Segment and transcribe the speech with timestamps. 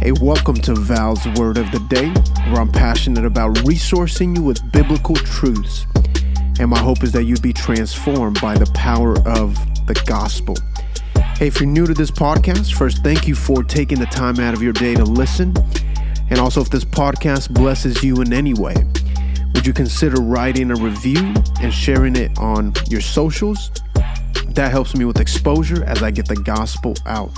[0.00, 2.08] Hey, welcome to Val's Word of the Day,
[2.50, 5.86] where I'm passionate about resourcing you with biblical truths.
[6.58, 9.54] And my hope is that you'd be transformed by the power of
[9.86, 10.56] the gospel.
[11.36, 14.52] Hey, if you're new to this podcast, first, thank you for taking the time out
[14.52, 15.54] of your day to listen.
[16.28, 18.74] And also, if this podcast blesses you in any way,
[19.54, 21.32] would you consider writing a review
[21.62, 23.70] and sharing it on your socials?
[24.48, 27.30] That helps me with exposure as I get the gospel out.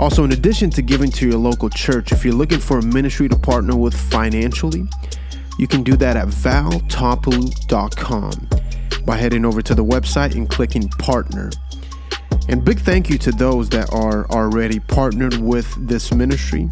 [0.00, 3.28] Also, in addition to giving to your local church, if you're looking for a ministry
[3.28, 4.86] to partner with financially,
[5.58, 8.48] you can do that at valtopalu.com
[9.04, 11.50] by heading over to the website and clicking partner.
[12.48, 16.70] And big thank you to those that are already partnered with this ministry.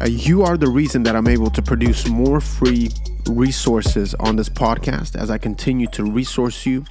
[0.00, 2.90] Uh, you are the reason that I'm able to produce more free
[3.28, 6.84] resources on this podcast as I continue to resource you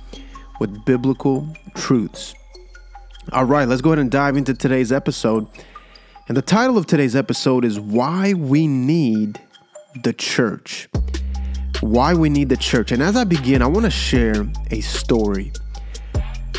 [0.59, 2.35] with biblical truths.
[3.31, 5.47] All right, let's go ahead and dive into today's episode.
[6.27, 9.41] And the title of today's episode is Why We Need
[10.03, 10.89] the Church.
[11.79, 12.91] Why We Need the Church.
[12.91, 15.53] And as I begin, I want to share a story.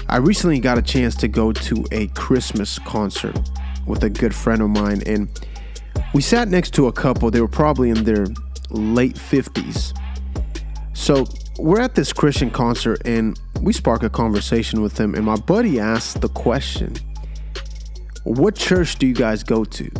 [0.08, 3.38] I recently got a chance to go to a Christmas concert
[3.86, 5.28] with a good friend of mine, and
[6.14, 7.30] we sat next to a couple.
[7.30, 8.26] They were probably in their
[8.70, 9.96] late 50s.
[10.94, 11.26] So
[11.58, 15.80] we're at this Christian concert, and we spark a conversation with him, and my buddy
[15.80, 16.94] asked the question,
[18.24, 19.90] What church do you guys go to?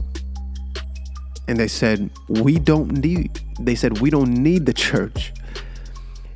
[1.48, 5.32] And they said, We don't need, they said, We don't need the church.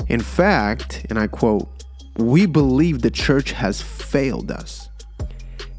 [0.08, 1.68] In fact, and I quote,
[2.16, 4.88] we believe the church has failed us.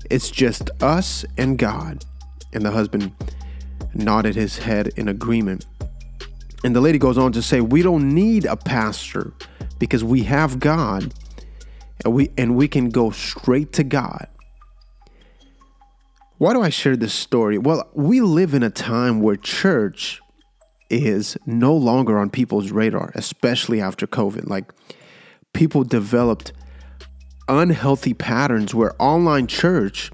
[0.10, 2.06] It's just us and God.
[2.54, 3.12] And the husband
[3.94, 5.66] nodded his head in agreement.
[6.64, 9.34] And the lady goes on to say, We don't need a pastor
[9.80, 11.14] because we have God
[12.04, 14.28] and we and we can go straight to God.
[16.38, 17.58] Why do I share this story?
[17.58, 20.22] Well, we live in a time where church
[20.90, 24.48] is no longer on people's radar, especially after COVID.
[24.48, 24.72] Like
[25.54, 26.54] people developed
[27.48, 30.12] unhealthy patterns where online church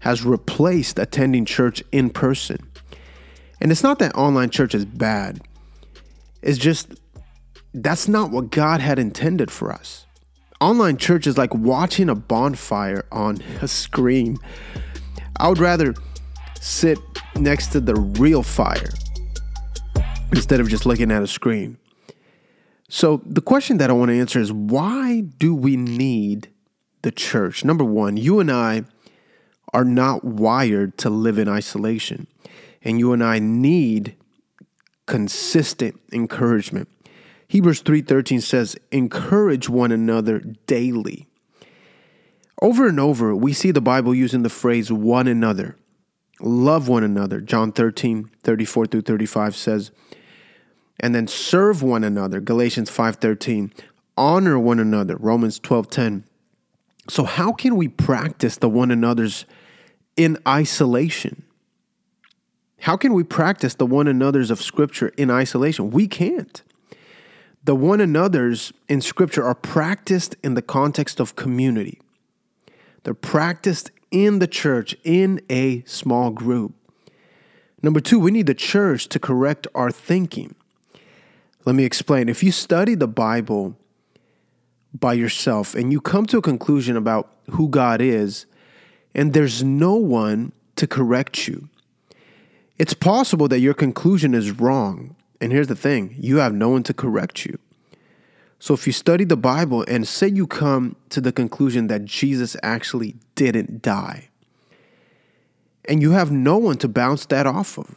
[0.00, 2.58] has replaced attending church in person.
[3.60, 5.40] And it's not that online church is bad.
[6.42, 7.00] It's just
[7.72, 10.03] that's not what God had intended for us.
[10.64, 14.38] Online church is like watching a bonfire on a screen.
[15.36, 15.92] I would rather
[16.58, 16.98] sit
[17.36, 18.88] next to the real fire
[20.32, 21.76] instead of just looking at a screen.
[22.88, 26.48] So, the question that I want to answer is why do we need
[27.02, 27.62] the church?
[27.62, 28.84] Number one, you and I
[29.74, 32.26] are not wired to live in isolation,
[32.82, 34.16] and you and I need
[35.04, 36.88] consistent encouragement.
[37.48, 41.26] Hebrews 3:13 says, "Encourage one another daily."
[42.62, 45.76] Over and over, we see the Bible using the phrase one another.
[46.40, 47.40] Love one another.
[47.40, 49.90] John 13, 34 through 35 says,
[51.00, 52.40] and then serve one another.
[52.40, 53.72] Galatians 5:13.
[54.16, 55.16] Honor one another.
[55.16, 56.24] Romans 12:10.
[57.08, 59.44] So how can we practice the one another's
[60.16, 61.42] in isolation?
[62.80, 65.90] How can we practice the one another's of scripture in isolation?
[65.90, 66.62] We can't.
[67.64, 72.00] The one another's in scripture are practiced in the context of community.
[73.02, 76.74] They're practiced in the church in a small group.
[77.82, 80.54] Number 2, we need the church to correct our thinking.
[81.64, 82.28] Let me explain.
[82.28, 83.76] If you study the Bible
[84.98, 88.46] by yourself and you come to a conclusion about who God is,
[89.14, 91.68] and there's no one to correct you,
[92.78, 95.16] it's possible that your conclusion is wrong.
[95.44, 97.58] And here's the thing you have no one to correct you.
[98.58, 102.56] So if you study the Bible and say you come to the conclusion that Jesus
[102.62, 104.30] actually didn't die,
[105.86, 107.94] and you have no one to bounce that off of,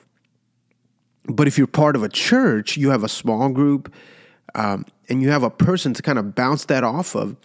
[1.23, 3.93] but if you're part of a church, you have a small group,
[4.53, 7.37] um, and you have a person to kind of bounce that off of.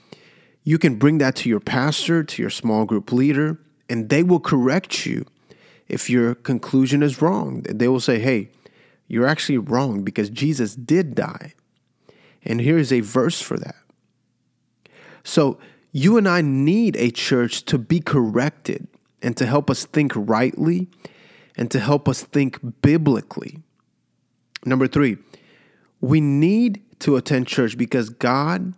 [0.64, 3.56] You can bring that to your pastor, to your small group leader,
[3.88, 5.26] and they will correct you
[5.87, 7.62] if your conclusion is wrong.
[7.69, 8.50] They will say, hey,
[9.08, 11.54] you're actually wrong because Jesus did die.
[12.44, 13.76] And here's a verse for that.
[15.25, 15.58] So,
[15.93, 18.88] you and I need a church to be corrected
[19.22, 20.88] and to help us think rightly
[21.56, 23.58] and to help us think biblically.
[24.64, 25.19] Number three,
[26.00, 28.75] we need to attend church because God,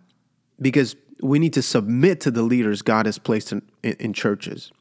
[0.59, 4.71] because we need to submit to the leaders God has placed in, in churches.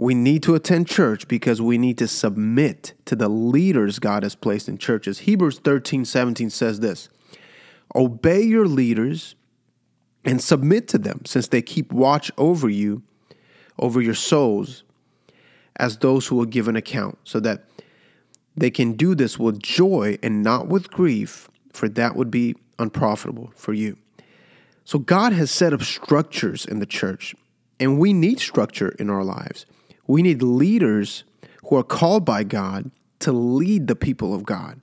[0.00, 4.34] We need to attend church because we need to submit to the leaders God has
[4.34, 5.18] placed in churches.
[5.18, 7.10] Hebrews 13, 17 says this
[7.94, 9.34] Obey your leaders
[10.24, 13.02] and submit to them, since they keep watch over you,
[13.78, 14.84] over your souls,
[15.76, 17.66] as those who will give an account, so that
[18.56, 23.52] they can do this with joy and not with grief, for that would be unprofitable
[23.54, 23.98] for you.
[24.86, 27.34] So, God has set up structures in the church,
[27.78, 29.66] and we need structure in our lives.
[30.10, 31.22] We need leaders
[31.68, 32.90] who are called by God
[33.20, 34.80] to lead the people of God.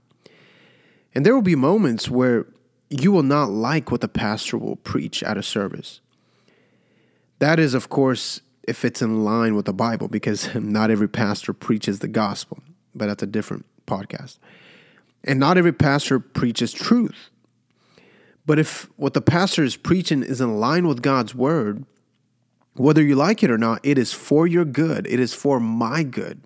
[1.14, 2.46] And there will be moments where
[2.90, 6.00] you will not like what the pastor will preach at a service.
[7.40, 11.52] That is, of course, if it's in line with the Bible, because not every pastor
[11.52, 12.60] preaches the gospel,
[12.96, 14.38] but that's a different podcast.
[15.26, 17.30] And not every pastor preaches truth.
[18.46, 21.84] But if what the pastor is preaching is in line with God's word,
[22.80, 25.08] whether you like it or not, it is for your good.
[25.08, 26.42] It is for my good.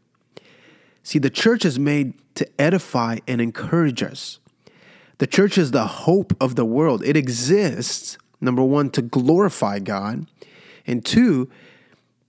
[1.04, 4.39] See, the church is made to edify and encourage us.
[5.18, 7.04] The church is the hope of the world.
[7.04, 10.25] It exists, number one, to glorify God,
[10.88, 11.50] and two,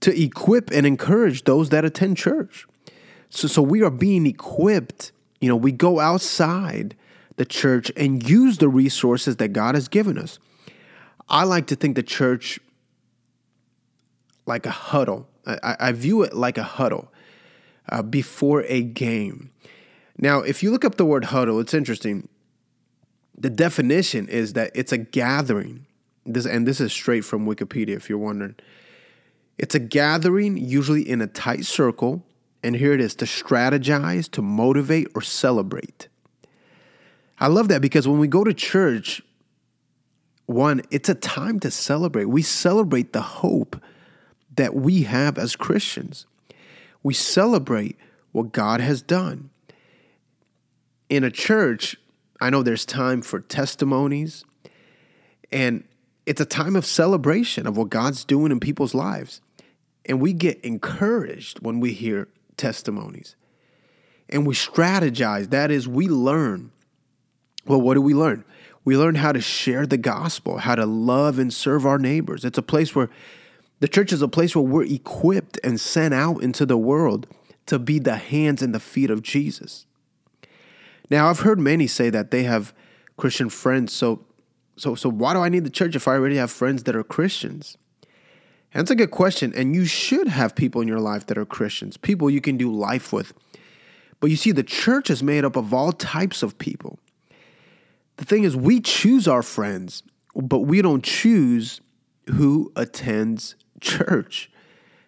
[0.01, 2.67] to equip and encourage those that attend church.
[3.29, 5.11] So, so we are being equipped.
[5.39, 6.95] You know, we go outside
[7.37, 10.37] the church and use the resources that God has given us.
[11.29, 12.59] I like to think the church
[14.45, 15.27] like a huddle.
[15.45, 17.11] I, I view it like a huddle
[17.89, 19.51] uh, before a game.
[20.17, 22.27] Now, if you look up the word huddle, it's interesting.
[23.37, 25.85] The definition is that it's a gathering.
[26.25, 28.55] This and this is straight from Wikipedia if you're wondering.
[29.57, 32.23] It's a gathering usually in a tight circle,
[32.63, 36.07] and here it is to strategize, to motivate or celebrate.
[37.39, 39.21] I love that because when we go to church,
[40.45, 42.25] one, it's a time to celebrate.
[42.25, 43.81] We celebrate the hope
[44.55, 46.25] that we have as Christians.
[47.01, 47.97] We celebrate
[48.31, 49.49] what God has done.
[51.09, 51.95] In a church,
[52.39, 54.43] I know there's time for testimonies,
[55.51, 55.83] and
[56.25, 59.41] it's a time of celebration of what God's doing in people's lives.
[60.05, 62.27] And we get encouraged when we hear
[62.57, 63.35] testimonies.
[64.29, 65.49] And we strategize.
[65.49, 66.71] That is, we learn
[67.65, 68.43] well, what do we learn?
[68.85, 72.43] We learn how to share the gospel, how to love and serve our neighbors.
[72.43, 73.09] It's a place where
[73.83, 77.27] the church is a place where we're equipped and sent out into the world
[77.65, 79.85] to be the hands and the feet of Jesus.
[81.09, 82.73] Now, I've heard many say that they have
[83.17, 84.23] Christian friends, so
[84.77, 87.03] so so why do I need the church if I already have friends that are
[87.03, 87.77] Christians?
[88.73, 91.45] And that's a good question, and you should have people in your life that are
[91.45, 93.33] Christians, people you can do life with.
[94.21, 96.99] But you see, the church is made up of all types of people.
[98.15, 100.03] The thing is, we choose our friends,
[100.33, 101.81] but we don't choose
[102.27, 104.49] who attends church.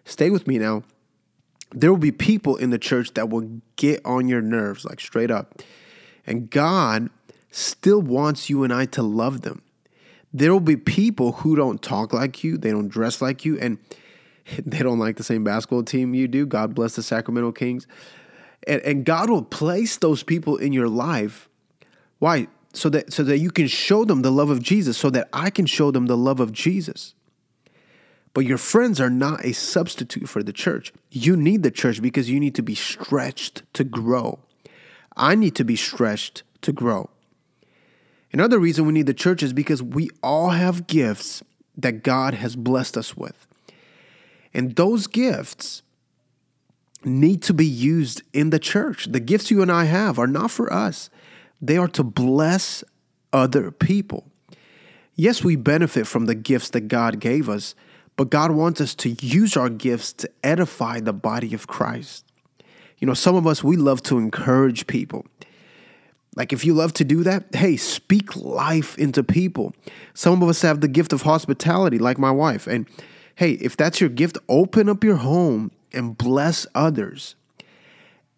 [0.04, 0.82] Stay with me now.
[1.72, 5.30] There will be people in the church that will get on your nerves, like straight
[5.30, 5.62] up.
[6.26, 7.10] And God
[7.50, 9.62] still wants you and I to love them.
[10.32, 13.78] There will be people who don't talk like you, they don't dress like you, and
[14.64, 16.46] they don't like the same basketball team you do.
[16.46, 17.86] God bless the Sacramento Kings.
[18.66, 21.48] And, and God will place those people in your life.
[22.18, 22.48] Why?
[22.76, 25.50] So that so that you can show them the love of Jesus so that I
[25.50, 27.14] can show them the love of Jesus.
[28.34, 30.92] But your friends are not a substitute for the church.
[31.10, 34.40] You need the church because you need to be stretched to grow.
[35.16, 37.08] I need to be stretched to grow.
[38.32, 41.42] Another reason we need the church is because we all have gifts
[41.78, 43.46] that God has blessed us with.
[44.52, 45.82] And those gifts
[47.04, 49.06] need to be used in the church.
[49.10, 51.08] The gifts you and I have are not for us,
[51.60, 52.84] they are to bless
[53.32, 54.24] other people.
[55.14, 57.74] Yes, we benefit from the gifts that God gave us,
[58.16, 62.24] but God wants us to use our gifts to edify the body of Christ.
[62.98, 65.26] You know, some of us, we love to encourage people.
[66.34, 69.74] Like, if you love to do that, hey, speak life into people.
[70.12, 72.66] Some of us have the gift of hospitality, like my wife.
[72.66, 72.86] And
[73.36, 77.36] hey, if that's your gift, open up your home and bless others.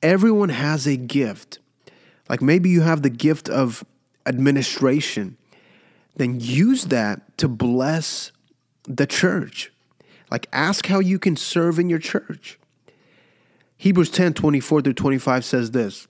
[0.01, 1.59] Everyone has a gift.
[2.29, 3.85] Like maybe you have the gift of
[4.27, 5.37] administration,
[6.17, 8.33] then use that to bless
[8.85, 9.73] the church.
[10.31, 12.59] Like ask how you can serve in your church.
[13.77, 16.09] Hebrews 10 24 through 25 says this.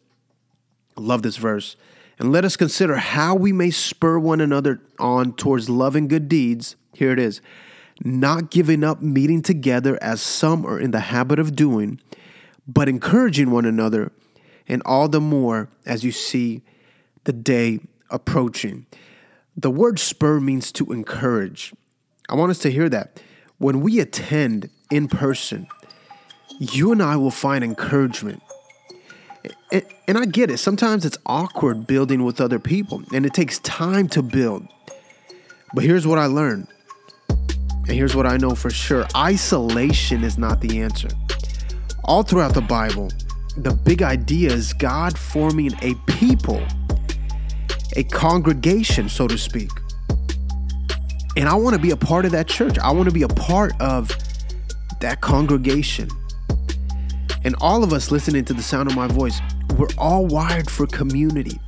[0.96, 1.76] Love this verse.
[2.18, 6.28] And let us consider how we may spur one another on towards love and good
[6.28, 6.74] deeds.
[6.94, 7.40] Here it is.
[8.02, 12.00] Not giving up meeting together as some are in the habit of doing,
[12.66, 14.10] but encouraging one another
[14.68, 16.62] and all the more as you see
[17.24, 18.86] the day approaching.
[19.56, 21.74] The word spur means to encourage.
[22.28, 23.20] I want us to hear that.
[23.58, 25.66] When we attend in person,
[26.60, 28.42] you and I will find encouragement.
[29.72, 30.58] And, I get it.
[30.58, 34.66] Sometimes it's awkward building with other people, and it takes time to build.
[35.74, 36.68] But here's what I learned.
[37.28, 41.08] And here's what I know for sure isolation is not the answer.
[42.04, 43.10] All throughout the Bible,
[43.64, 46.62] the big idea is God forming a people,
[47.96, 49.70] a congregation, so to speak.
[51.36, 52.78] And I want to be a part of that church.
[52.78, 54.10] I want to be a part of
[55.00, 56.08] that congregation.
[57.44, 59.40] And all of us listening to the sound of my voice,
[59.76, 61.60] we're all wired for community.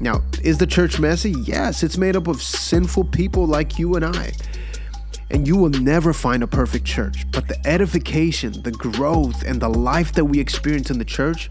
[0.00, 1.32] Now, is the church messy?
[1.44, 4.32] Yes, it's made up of sinful people like you and I.
[5.32, 7.28] And you will never find a perfect church.
[7.32, 11.48] But the edification, the growth, and the life that we experience in the church,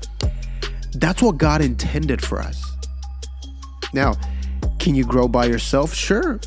[0.94, 2.72] that's what God intended for us.
[3.94, 4.14] Now,
[4.78, 5.94] can you grow by yourself?
[5.94, 6.40] Sure.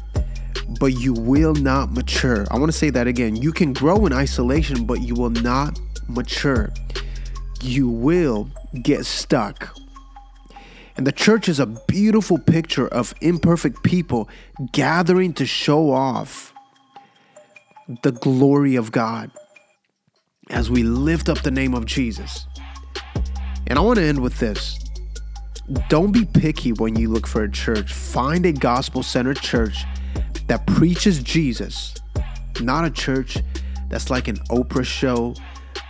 [0.79, 2.47] But you will not mature.
[2.51, 3.37] I want to say that again.
[3.37, 6.73] You can grow in isolation, but you will not mature.
[7.61, 8.49] You will
[8.83, 9.77] get stuck.
[10.97, 14.29] And the church is a beautiful picture of imperfect people
[14.73, 16.54] gathering to show off
[18.03, 19.31] the glory of God
[20.51, 22.47] as we lift up the name of Jesus.
[23.67, 24.79] And I want to end with this.
[25.89, 27.93] Don't be picky when you look for a church.
[27.93, 29.85] Find a gospel centered church
[30.47, 31.95] that preaches Jesus,
[32.61, 33.39] not a church
[33.89, 35.35] that's like an Oprah show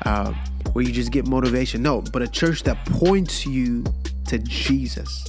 [0.05, 0.33] uh,
[0.73, 1.83] where you just get motivation.
[1.83, 3.85] No, but a church that points you
[4.29, 5.27] to Jesus.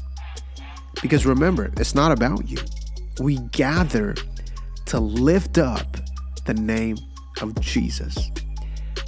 [1.01, 2.57] Because remember, it's not about you.
[3.19, 4.15] We gather
[4.85, 5.97] to lift up
[6.45, 6.97] the name
[7.41, 8.29] of Jesus.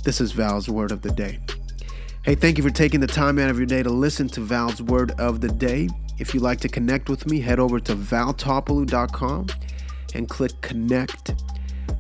[0.04, 1.40] This is Val's word of the day.
[2.24, 4.82] Hey, thank you for taking the time out of your day to listen to Val's
[4.82, 5.88] word of the day.
[6.18, 9.48] If you'd like to connect with me, head over to valtopalu.com
[10.14, 11.36] and click connect.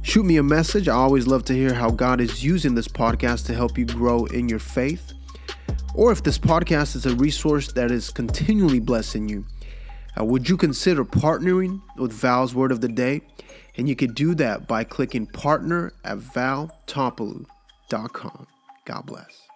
[0.01, 0.87] Shoot me a message.
[0.87, 4.25] I always love to hear how God is using this podcast to help you grow
[4.25, 5.13] in your faith.
[5.93, 9.45] Or if this podcast is a resource that is continually blessing you,
[10.19, 13.21] uh, would you consider partnering with Val's Word of the Day?
[13.77, 18.47] And you could do that by clicking partner at valtopalu.com.
[18.85, 19.46] God bless.